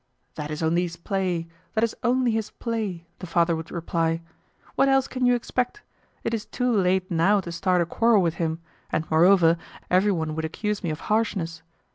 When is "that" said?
0.33-0.49, 1.75-1.83